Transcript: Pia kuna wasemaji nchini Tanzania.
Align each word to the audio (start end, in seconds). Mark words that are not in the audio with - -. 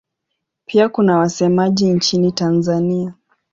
Pia 0.65 0.89
kuna 0.89 1.17
wasemaji 1.17 1.89
nchini 1.93 2.31
Tanzania. 2.31 3.13